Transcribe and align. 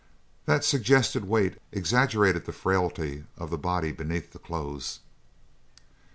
That 0.45 0.63
suggested 0.65 1.25
weight 1.25 1.59
exaggerated 1.71 2.45
the 2.45 2.51
frailty 2.51 3.25
of 3.37 3.51
the 3.51 3.57
body 3.59 3.91
beneath 3.91 4.31
the 4.31 4.39
clothes. 4.39 5.01